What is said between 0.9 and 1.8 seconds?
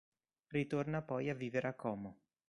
poi a vivere a